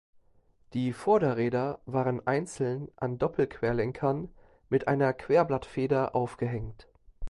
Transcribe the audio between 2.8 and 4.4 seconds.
an Doppelquerlenkern